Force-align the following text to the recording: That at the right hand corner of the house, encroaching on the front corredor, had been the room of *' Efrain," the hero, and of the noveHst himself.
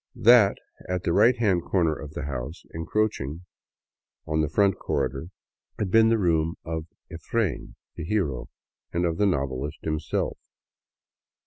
That 0.15 0.57
at 0.89 1.03
the 1.03 1.13
right 1.13 1.37
hand 1.37 1.61
corner 1.63 1.93
of 1.93 2.15
the 2.15 2.23
house, 2.23 2.63
encroaching 2.73 3.45
on 4.25 4.41
the 4.41 4.49
front 4.49 4.79
corredor, 4.79 5.27
had 5.77 5.91
been 5.91 6.09
the 6.09 6.17
room 6.17 6.55
of 6.65 6.87
*' 7.01 7.11
Efrain," 7.13 7.75
the 7.93 8.03
hero, 8.03 8.49
and 8.91 9.05
of 9.05 9.17
the 9.19 9.25
noveHst 9.27 9.83
himself. 9.83 10.39